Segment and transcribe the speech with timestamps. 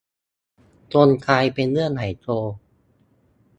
[0.93, 2.27] จนกลายเป็นเรื่องราวใหญ่โต